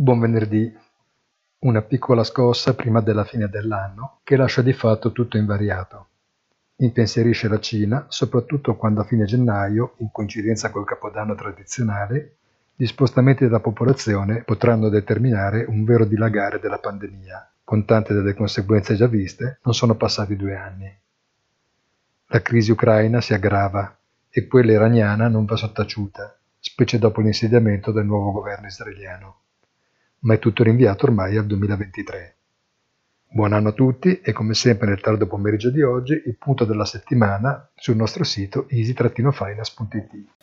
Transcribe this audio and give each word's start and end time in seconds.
Buon 0.00 0.20
venerdì. 0.20 0.72
Una 1.64 1.82
piccola 1.82 2.22
scossa 2.22 2.76
prima 2.76 3.00
della 3.00 3.24
fine 3.24 3.48
dell'anno 3.48 4.20
che 4.22 4.36
lascia 4.36 4.62
di 4.62 4.72
fatto 4.72 5.10
tutto 5.10 5.38
invariato. 5.38 6.06
Impensierisce 6.76 7.48
la 7.48 7.58
Cina, 7.58 8.06
soprattutto 8.06 8.76
quando 8.76 9.00
a 9.00 9.04
fine 9.04 9.24
gennaio, 9.24 9.94
in 9.96 10.12
coincidenza 10.12 10.70
col 10.70 10.86
capodanno 10.86 11.34
tradizionale, 11.34 12.36
gli 12.76 12.86
spostamenti 12.86 13.42
della 13.42 13.58
popolazione 13.58 14.44
potranno 14.44 14.88
determinare 14.88 15.64
un 15.64 15.82
vero 15.84 16.04
dilagare 16.04 16.60
della 16.60 16.78
pandemia, 16.78 17.54
con 17.64 17.84
tante 17.84 18.14
delle 18.14 18.34
conseguenze 18.34 18.94
già 18.94 19.08
viste, 19.08 19.58
non 19.64 19.74
sono 19.74 19.96
passati 19.96 20.36
due 20.36 20.54
anni. 20.54 20.96
La 22.26 22.40
crisi 22.40 22.70
ucraina 22.70 23.20
si 23.20 23.34
aggrava 23.34 23.98
e 24.30 24.46
quella 24.46 24.70
iraniana 24.70 25.26
non 25.26 25.44
va 25.44 25.56
sottaciuta, 25.56 26.38
specie 26.60 27.00
dopo 27.00 27.20
l'insediamento 27.20 27.90
del 27.90 28.06
nuovo 28.06 28.30
governo 28.30 28.68
israeliano 28.68 29.40
ma 30.20 30.34
è 30.34 30.38
tutto 30.38 30.62
rinviato 30.62 31.06
ormai 31.06 31.36
al 31.36 31.46
2023. 31.46 32.36
Buon 33.30 33.52
anno 33.52 33.68
a 33.68 33.72
tutti 33.72 34.20
e 34.20 34.32
come 34.32 34.54
sempre 34.54 34.88
nel 34.88 35.00
tardo 35.00 35.26
pomeriggio 35.26 35.70
di 35.70 35.82
oggi 35.82 36.14
il 36.14 36.36
punto 36.38 36.64
della 36.64 36.86
settimana 36.86 37.68
sul 37.74 37.96
nostro 37.96 38.24
sito 38.24 38.66
easy-finance.it. 38.68 40.37